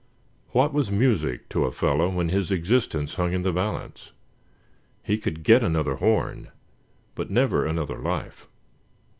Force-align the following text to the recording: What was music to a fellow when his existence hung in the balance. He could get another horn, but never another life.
What 0.49 0.73
was 0.73 0.89
music 0.89 1.47
to 1.49 1.65
a 1.65 1.71
fellow 1.71 2.09
when 2.09 2.29
his 2.29 2.51
existence 2.51 3.13
hung 3.13 3.33
in 3.33 3.43
the 3.43 3.53
balance. 3.53 4.13
He 5.03 5.15
could 5.19 5.43
get 5.43 5.63
another 5.63 5.97
horn, 5.97 6.49
but 7.13 7.29
never 7.29 7.67
another 7.67 7.99
life. 7.99 8.47